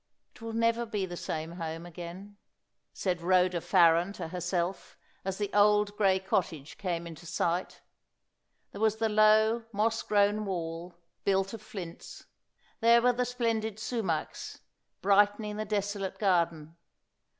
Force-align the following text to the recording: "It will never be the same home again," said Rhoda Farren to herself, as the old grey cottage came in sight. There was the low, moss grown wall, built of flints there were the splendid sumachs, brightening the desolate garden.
"It 0.33 0.41
will 0.41 0.53
never 0.53 0.87
be 0.87 1.05
the 1.05 1.15
same 1.15 1.51
home 1.57 1.85
again," 1.85 2.37
said 2.91 3.21
Rhoda 3.21 3.61
Farren 3.61 4.13
to 4.13 4.29
herself, 4.29 4.97
as 5.23 5.37
the 5.37 5.53
old 5.53 5.95
grey 5.95 6.17
cottage 6.19 6.79
came 6.79 7.05
in 7.05 7.15
sight. 7.15 7.81
There 8.71 8.81
was 8.81 8.95
the 8.95 9.09
low, 9.09 9.65
moss 9.71 10.01
grown 10.01 10.43
wall, 10.45 10.95
built 11.23 11.53
of 11.53 11.61
flints 11.61 12.25
there 12.79 12.99
were 13.03 13.13
the 13.13 13.25
splendid 13.25 13.77
sumachs, 13.79 14.61
brightening 15.03 15.57
the 15.57 15.65
desolate 15.65 16.17
garden. 16.17 16.77